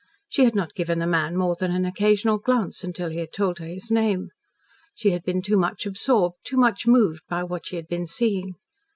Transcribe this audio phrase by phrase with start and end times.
[0.29, 3.59] She had not given the man more than an occasional glance until he had told
[3.59, 4.31] her his name.
[4.95, 8.55] She had been too much absorbed, too much moved, by what she had been seeing.